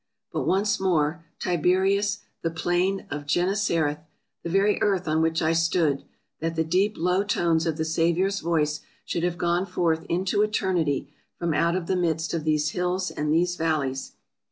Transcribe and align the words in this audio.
But 0.31 0.47
once 0.47 0.79
more 0.79 1.23
—"Tiberias— 1.43 2.21
the 2.41 2.49
plain 2.49 3.05
of 3.11 3.27
Gennesareth— 3.27 3.99
the 4.43 4.49
very 4.49 4.81
earth 4.81 5.07
on 5.07 5.21
which 5.21 5.43
I 5.43 5.53
stood— 5.53 6.05
that 6.41 6.55
the 6.55 6.63
deep, 6.63 6.95
low 6.97 7.23
tones 7.23 7.67
of 7.67 7.77
the 7.77 7.85
Saviour's 7.85 8.39
voice 8.39 8.79
should 9.05 9.21
have 9.21 9.37
gone 9.37 9.67
forth 9.67 10.03
into 10.09 10.41
Eternity 10.41 11.13
from 11.37 11.53
out 11.53 11.75
of 11.75 11.85
the 11.85 11.95
midst 11.95 12.33
of 12.33 12.45
these 12.45 12.71
hills 12.71 13.11
and 13.11 13.31
these 13.31 13.55
valleys!" 13.55 14.13